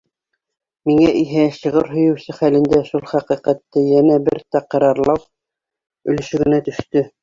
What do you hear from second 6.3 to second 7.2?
генә төштө.